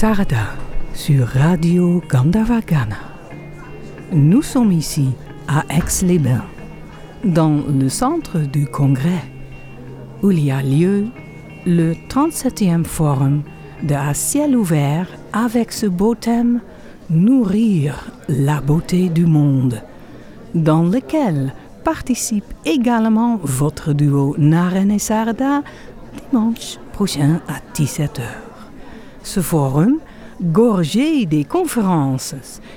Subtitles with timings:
[0.00, 0.54] Sarada
[0.94, 2.98] sur Radio Gandavagana.
[4.12, 5.08] Nous sommes ici
[5.48, 6.44] à Aix-les-Bains,
[7.24, 9.24] dans le centre du congrès,
[10.22, 11.06] où il y a lieu
[11.66, 13.42] le 37e forum
[13.82, 16.60] de À ciel ouvert avec ce beau thème
[17.10, 19.82] Nourrir la beauté du monde,
[20.54, 21.52] dans lequel
[21.82, 25.64] participe également votre duo Naren et Sarada
[26.30, 28.47] dimanche prochain à 17h.
[29.28, 29.98] Ce forum,
[30.40, 32.34] gorgé des conférences,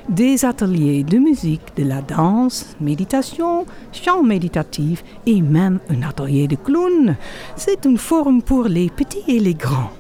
[0.10, 6.58] des ateliers de musique, de la danse, méditation, chant méditatif et même un atelier de
[6.58, 7.16] clown,
[7.56, 9.92] c'est un forum pour les petits et les grands.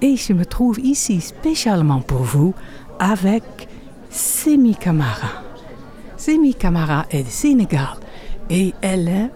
[0.00, 2.52] Et je me trouve ici spécialement pour vous
[2.98, 3.44] avec
[4.10, 5.30] Semi Camara.
[6.16, 7.94] Semi Camara est du Sénégal
[8.50, 9.30] et elle est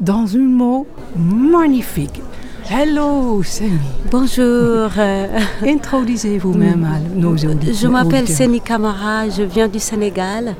[0.00, 2.22] dans un mot magnifique.
[2.68, 3.42] Hello.
[4.10, 4.90] Bonjour.
[5.66, 7.74] Introduisez vous-même à nos auditeurs.
[7.74, 10.56] Je m'appelle Seni Kamara, je viens du Sénégal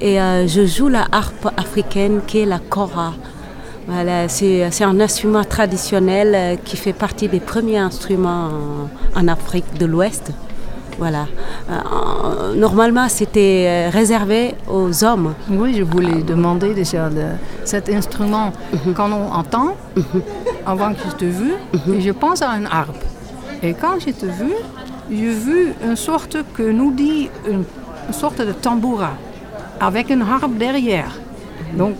[0.00, 3.12] et euh, je joue la harpe africaine qui est la kora.
[3.86, 8.48] Voilà, c'est un instrument traditionnel euh, qui fait partie des premiers instruments
[9.14, 10.32] en, en Afrique de l'Ouest.
[10.98, 11.26] Voilà.
[11.70, 15.34] Euh, normalement, c'était euh, réservé aux hommes.
[15.48, 17.24] Oui, je voulais demander déjà de
[17.64, 18.52] cet instrument
[18.94, 19.76] quand on entend,
[20.66, 21.52] avant que je te vu,
[21.92, 23.02] et je pense à une harpe.
[23.62, 24.52] Et quand je t'ai vu,
[25.10, 27.64] j'ai vu une sorte que nous dit une,
[28.08, 29.10] une sorte de tamboura
[29.80, 31.12] avec une harpe derrière.
[31.74, 31.94] Donc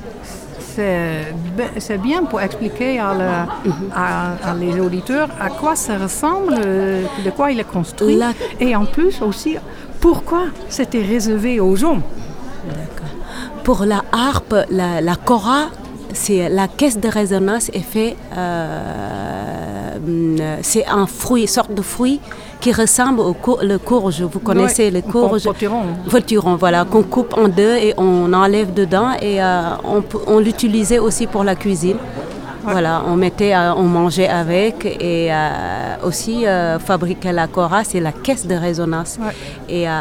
[0.74, 3.46] c'est be- c'est bien pour expliquer à, la-
[3.94, 6.54] à- à les auditeurs à quoi ça ressemble,
[7.26, 9.56] de quoi il est construit, La- et en plus aussi
[10.00, 12.02] pourquoi c'était réservé aux hommes.
[13.64, 15.66] Pour la harpe, la, la kora,
[16.12, 18.16] c'est la caisse de résonance est fait.
[18.36, 22.20] euh, hum, c'est un fruit, sorte de fruit
[22.60, 24.22] qui ressemble au cour- le courge.
[24.22, 25.48] Vous connaissez Ouais, le courge?
[26.06, 29.70] Voturon, voilà, qu'on coupe en deux et on enlève dedans et euh,
[30.26, 31.96] on, l'utilisait aussi pour la cuisine.
[32.62, 38.00] Voilà, on mettait, euh, on mangeait avec et euh, aussi euh, fabriquer la cora, c'est
[38.00, 39.18] la caisse de résonance.
[39.18, 39.32] Ouais.
[39.76, 39.92] Et euh,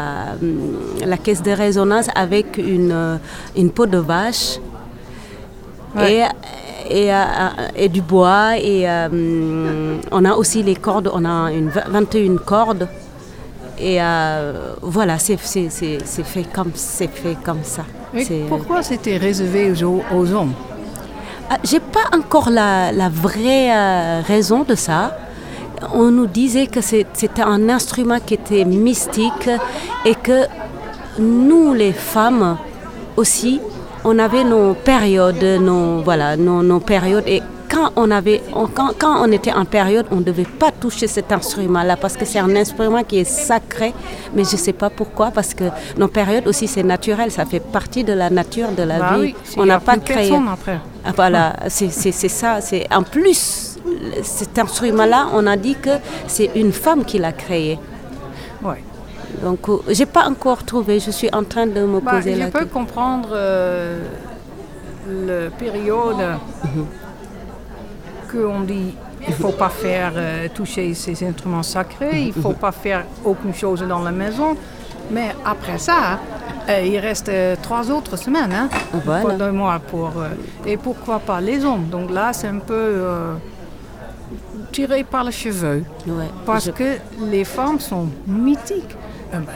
[1.06, 3.16] la caisse de résonance avec une, euh,
[3.56, 4.58] une peau de vache
[5.96, 6.18] Ouais.
[6.20, 6.22] et,
[6.90, 7.18] et, euh,
[7.76, 8.58] et du bois.
[8.58, 12.88] Et euh, on a aussi les cordes, on a une v- 21 cordes.
[13.78, 17.84] Et euh, voilà, c'est fait, comme- fait comme ça.
[18.18, 20.52] C'est- pourquoi c'était réservé aux, aux hommes?
[21.48, 25.16] Ah, J'ai pas encore la, la vraie euh, raison de ça.
[25.94, 29.48] On nous disait que c'était un instrument qui était mystique
[30.04, 30.44] et que
[31.18, 32.56] nous, les femmes,
[33.16, 33.60] aussi,
[34.04, 37.24] on avait nos périodes, nos, voilà, nos, nos périodes.
[37.26, 40.70] Et quand on, avait, on- quand, quand on était en période, on ne devait pas
[40.72, 43.92] toucher cet instrument-là parce que c'est un instrument qui est sacré.
[44.34, 45.64] Mais je ne sais pas pourquoi, parce que
[45.96, 49.20] nos périodes aussi, c'est naturel, ça fait partie de la nature de la Bah vie.
[49.20, 50.32] oui, on n'a pas créé.
[50.52, 50.80] après.
[51.04, 51.90] Ah, Voilà, c'est
[52.28, 52.60] ça.
[52.60, 53.78] C'est En plus,
[54.22, 55.90] cet instrument-là, on a dit que
[56.26, 57.78] c'est une femme qui l'a créé.
[58.62, 58.82] Ouais.
[59.42, 61.00] Donc, euh, j'ai pas encore trouvé.
[61.00, 62.78] Je suis en train de me Bah, poser je la peux question.
[62.80, 64.02] comprendre euh,
[65.08, 66.38] la période
[68.30, 68.94] qu'on dit
[69.28, 73.04] il ne faut pas faire euh, toucher ces instruments sacrés, il ne faut pas faire
[73.24, 74.56] aucune chose dans la maison.
[75.10, 76.18] Mais après ça,
[76.68, 77.30] euh, il reste
[77.60, 78.68] trois autres semaines, hein,
[79.04, 79.20] Voilà.
[79.22, 79.78] pour deux mois.
[79.78, 80.10] Pour,
[80.64, 83.02] et pourquoi pas les hommes Donc là, c'est un peu
[84.72, 85.82] tiré par les cheveux.
[86.06, 86.96] Ouais, Parce je- que
[87.30, 88.96] les femmes sont mythiques.
[89.32, 89.52] Euh, ben,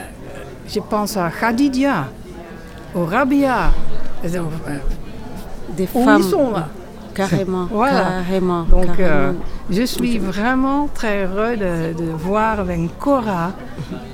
[0.67, 2.07] je pense à Khadija,
[2.95, 3.71] au Rabia.
[4.23, 4.39] Euh,
[5.75, 6.21] Des Où femmes.
[6.21, 6.67] ils sont là
[7.13, 8.03] Carrément, Voilà.
[8.25, 8.63] carrément.
[8.63, 9.31] Donc, euh,
[9.69, 13.51] je suis vraiment très heureux de, de voir avec Cora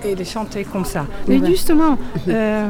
[0.03, 1.05] et de chanter comme ça.
[1.27, 2.69] Mais justement, euh,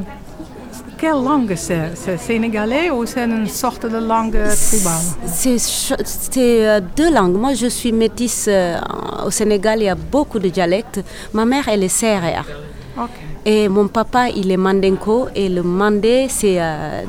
[0.98, 1.92] quelle langue c'est?
[1.95, 4.38] C'est sénégalais ou c'est une sorte de langue
[4.69, 5.06] tribale?
[5.25, 7.36] C'est euh, deux langues.
[7.38, 8.45] Moi, je suis métisse.
[8.48, 8.77] euh,
[9.25, 11.01] au Sénégal, il y a beaucoup de dialectes.
[11.33, 12.45] Ma mère, elle est CRR.
[13.46, 15.28] Et mon papa, il est Mandenko.
[15.36, 17.02] Et le Mandé, c'est euh,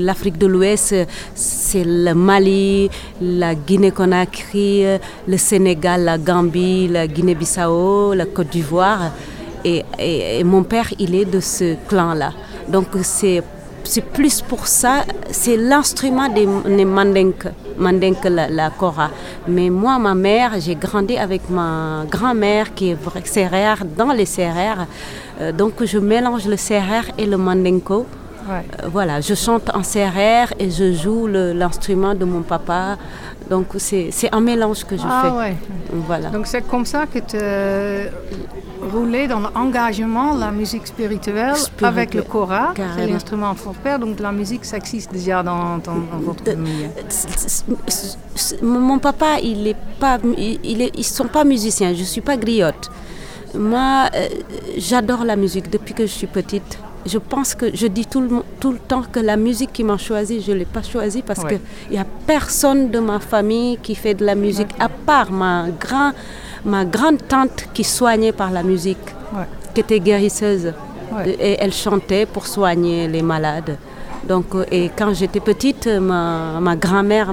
[0.00, 0.94] l'Afrique de l'Ouest,
[1.34, 2.88] c'est le Mali,
[3.20, 4.84] la Guinée-Conakry,
[5.26, 9.10] le Sénégal, la Gambie, la Guinée-Bissau, la Côte d'Ivoire.
[9.64, 12.32] Et, et- et mon père, il est de ce clan-là.
[12.68, 13.42] Donc c'est
[13.88, 16.84] c'est plus pour ça, c'est l'instrument des, des
[18.28, 19.10] la, Kora.
[19.48, 22.94] Mais moi, ma mère, j'ai grandi avec ma grand-mère qui est
[23.24, 24.86] CRR, dans les CRR.
[25.40, 27.38] Euh, donc je mélange le CRR et le
[28.46, 28.90] Mandinko.
[28.90, 32.96] voilà, je chante en CRR et je joue l'instrument de mon papa.
[33.50, 35.36] Donc c'est un mélange que je ah, fais.
[35.36, 35.56] Ouais.
[36.06, 36.28] Voilà.
[36.30, 37.38] Donc c'est comme ça que tu
[38.80, 43.98] roulé dans l'engagement, la musique spirituelle, avec le kora, c'est l'instrument père.
[43.98, 45.78] Donc la musique, ça existe déjà dans,
[46.20, 46.88] votre famille.
[48.62, 51.92] Mon papa, il est pas, il est, ils sont pas musiciens.
[51.94, 52.90] Je suis pas griotte.
[53.54, 54.28] Moi, euh,
[54.76, 56.78] j'adore la musique depuis que je suis petite
[57.08, 58.28] je pense que je dis tout le,
[58.60, 61.44] tout le temps que la musique qui m'a choisi, je ne l'ai pas choisie parce
[61.44, 61.60] qu'il
[61.90, 66.12] n'y a personne de ma famille qui fait de la musique, à part ma, grand,
[66.64, 68.98] ma grande tante qui soignait par la musique,
[69.74, 70.72] qui était guérisseuse.
[71.26, 73.78] Et elle chantait pour soigner les malades.
[74.28, 77.32] Donc, euh, et quand j'étais petite, ma, ma grand-mère,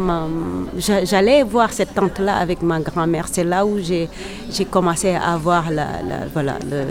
[0.78, 3.28] j'allais voir cette tante-là avec ma grand-mère.
[3.30, 4.10] C'est là où j'ai
[4.72, 5.88] commencé à avoir la,
[6.34, 6.86] voilà, le,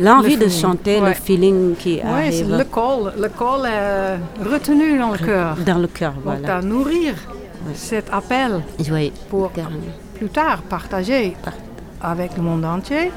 [0.00, 2.56] l'envie de chanter, le feeling qui arrive.
[2.56, 5.56] Le col, le col est retenu dans le cœur.
[5.66, 6.56] Dans le cœur, voilà.
[6.58, 7.14] à nourrir
[7.74, 8.60] cet appel
[9.30, 9.50] pour
[10.14, 11.36] plus tard partager
[12.00, 13.10] avec le monde entier.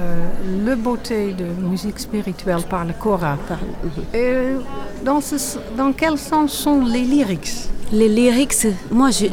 [0.00, 0.28] Euh,
[0.64, 3.34] le beauté de musique spirituelle par le Cora.
[3.34, 3.90] Mhm.
[4.14, 7.68] Et dans, ce, dans quel sens sont les lyrics?
[7.92, 9.26] Les lyrics, moi, je,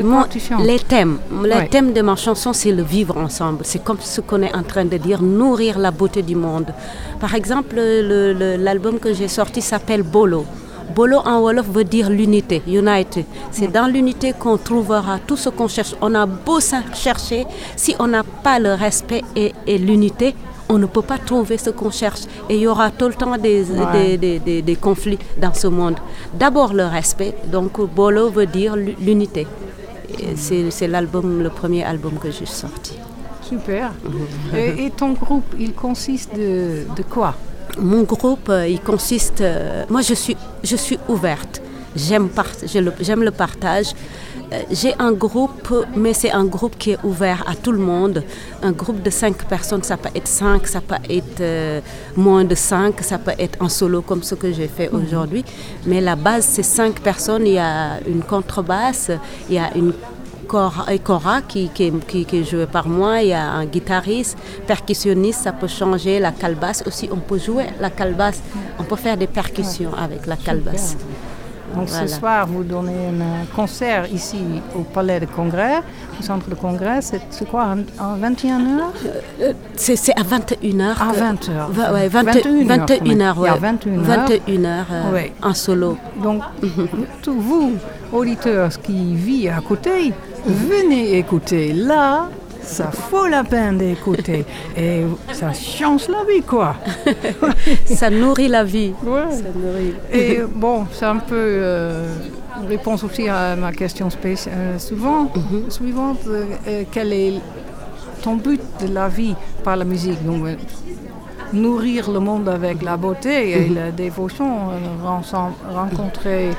[0.64, 3.60] les thèmes, les thèmes de ma chanson, c'est le vivre ensemble.
[3.64, 6.74] C'est comme ce qu'on est en train de dire, nourrir la beauté du monde.
[7.20, 10.46] Par exemple, l'album que j'ai sorti s'appelle Bolo.
[10.96, 13.26] Bolo en Wolof veut dire l'unité, unity.
[13.52, 15.96] C'est dans l'unité qu'on trouvera tout ce qu'on cherche.
[16.00, 16.60] On a beau
[16.94, 20.36] chercher, si on n'a pas le respect et l'unité,
[20.70, 22.22] on ne peut pas trouver ce qu'on cherche.
[22.50, 23.64] Et il y aura tout le temps des,
[24.62, 25.98] des, conflits dans ce monde.
[26.34, 29.48] D'abord le respect, donc Bolo veut dire l'unité.
[30.36, 32.94] C'est l'album, le premier album que j'ai sorti.
[33.42, 33.92] Super.
[34.56, 37.36] et, ton groupe, il consiste de, de quoi?
[37.78, 39.42] Mon groupe, euh, il consiste...
[39.42, 41.62] Euh, moi, je suis, je suis ouverte.
[41.96, 42.30] J'aime
[43.24, 43.94] le partage.
[44.54, 48.24] Euh, j'ai un groupe, mais c'est un groupe qui est ouvert à tout le monde.
[48.62, 51.82] Un groupe de cinq personnes, ça peut être cinq, ça peut être euh,
[52.16, 55.04] moins de cinq, ça peut être en solo comme ce que j'ai fait mhm.
[55.04, 55.46] aujourd'hui.
[55.86, 57.48] Mais la base, c'est cinq personnes.
[57.48, 59.12] Il y a une contrebasse,
[59.50, 59.94] il y a une
[60.46, 64.38] cora, qui, qui, qui, est jouée par moi, il y a un guitariste,
[64.68, 68.42] percussionniste, ça peut changer, la calebasse aussi, on peut jouer la calebasse,
[68.80, 70.96] on peut faire des percussions avec la calebasse.
[71.76, 74.38] Donc ce soir, vous donnez un concert ici
[74.76, 75.82] au Palais de Congrès,
[76.20, 77.00] au centre de congrès.
[77.02, 78.82] C'est quoi, à 21h
[79.42, 80.94] euh, C'est à 21h.
[81.00, 81.94] À 20h.
[81.94, 82.66] Ouais, 21h.
[82.68, 83.50] 21h, ouais.
[83.60, 85.98] 21h, euh, en solo.
[86.22, 86.42] Donc,
[87.22, 87.74] tous vous,
[88.14, 90.14] auditeurs qui vivent à côté,
[90.46, 92.30] venez écouter là
[92.66, 94.46] ça vaut la peine d'écouter.
[94.76, 96.76] Et ça change la vie, quoi.
[97.86, 98.94] ça nourrit la vie.
[100.12, 102.16] Et bon, c'est un peu euh,
[102.62, 105.70] une réponse aussi à ma question spéciale euh, souvent, mhm.
[105.70, 106.20] suivante.
[106.28, 107.34] Euh, quel est
[108.22, 110.24] ton but de la vie par la musique?
[110.26, 110.58] Donc,
[111.54, 113.76] nourrir le monde avec la beauté et mhm.
[113.76, 114.72] la dévotion,
[115.74, 116.50] rencontrer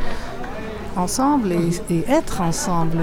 [0.96, 2.98] ensemble et, être ensemble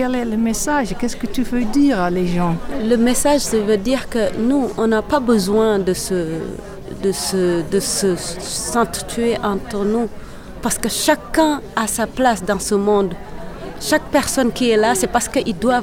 [0.00, 0.96] quel est le message?
[0.98, 2.56] Qu'est-ce que tu veux dire à les gens?
[2.82, 6.38] Le message, ça veut dire que nous, on n'a pas besoin de se,
[7.02, 8.16] de se, de se
[9.44, 10.08] entre nous,
[10.62, 13.12] parce que chacun a sa place dans ce monde.
[13.78, 15.82] Chaque personne qui est là, c'est parce qu'il doit,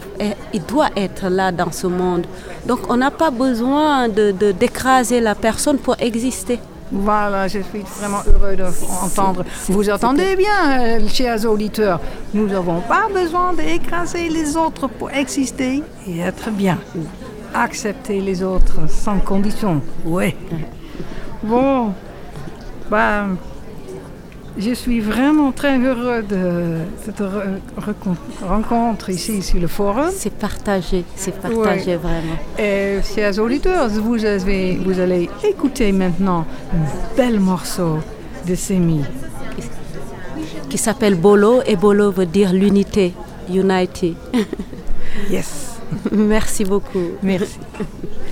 [0.52, 0.64] il
[0.96, 2.26] être là dans ce monde.
[2.66, 6.60] Donc on n'a pas besoin de, d'écraser la personne pour exister.
[6.92, 9.44] Voilà, je suis vraiment heureux d'entendre.
[9.68, 12.00] Vous entendez bien, euh, chers auditeurs.
[12.34, 16.78] Nous n'avons pas besoin d'écraser les autres pour exister et être bien.
[17.54, 19.82] Accepter les autres sans condition.
[20.06, 20.36] Oui.
[21.44, 21.94] Bon,
[22.90, 23.38] ben,
[24.58, 27.22] je suis vraiment très heureux de cette
[28.42, 30.10] rencontre ici sur le forum.
[30.14, 32.38] C'est partagé, c'est partagé vraiment.
[32.58, 37.98] Et chers auditeurs, vous, avez, vous allez écouter maintenant un bel morceau
[38.48, 39.02] de Semi.
[40.70, 43.14] Qui s'appelle Bolo et Bolo veut dire l'unité,
[43.50, 44.16] unity.
[45.30, 45.80] yes.
[46.12, 47.12] Merci beaucoup.
[47.24, 47.60] Merci.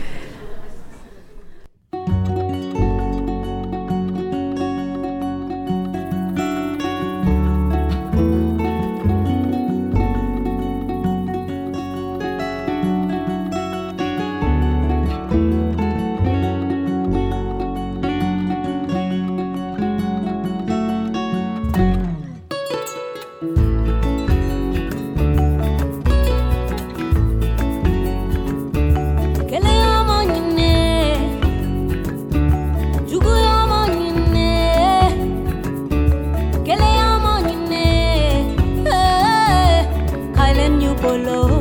[41.05, 41.54] Polo.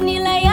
[0.00, 0.51] 你来呀